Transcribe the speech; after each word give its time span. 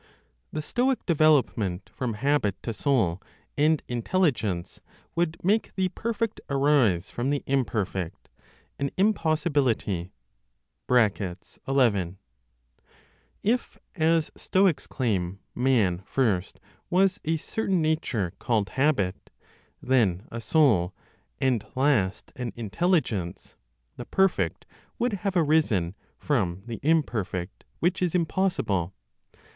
THE 0.51 0.63
STOIC 0.63 1.05
DEVELOPMENT 1.05 1.91
FROM 1.93 2.15
HABIT 2.15 2.55
TO 2.63 2.73
SOUL 2.73 3.21
AND 3.55 3.83
INTELLIGENCE 3.87 4.81
WOULD 5.13 5.37
MAKE 5.43 5.73
THE 5.75 5.89
PERFECT 5.89 6.41
ARISE 6.49 7.11
FROM 7.11 7.29
THE 7.29 7.43
IMPERFECT, 7.45 8.27
AN 8.79 8.89
IMPOSSIBILITY. 8.97 10.11
(11). 10.89 12.17
(If, 13.43 13.77
as 13.95 14.31
Stoics 14.35 14.87
claim, 14.87 15.37
man 15.53 16.01
first 16.03 16.59
was 16.89 17.19
a 17.23 17.37
certain 17.37 17.79
nature 17.83 18.33
called 18.39 18.69
habit, 18.69 19.29
then 19.83 20.27
a 20.31 20.41
soul, 20.41 20.95
and 21.37 21.63
last 21.75 22.31
an 22.35 22.51
intelligence, 22.55 23.55
the 23.97 24.05
perfect 24.05 24.65
would 24.97 25.13
have 25.13 25.37
arisen 25.37 25.93
from 26.17 26.63
the 26.65 26.79
imperfect, 26.81 27.65
which 27.77 28.01
is 28.01 28.15
impossible). 28.15 28.95